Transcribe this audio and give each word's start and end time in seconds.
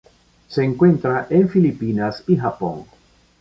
Se 0.47 0.63
encuentra 0.63 1.27
en 1.29 1.47
Filipinas 1.47 2.23
y 2.25 2.35
Japón. 2.35 2.85